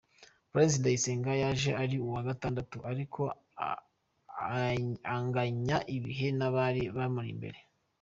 [0.51, 3.21] Valens Ndayisenga yaje ari uwa gatandatu ariko
[5.17, 7.59] anganya ibihe n’abari bamuri imbere.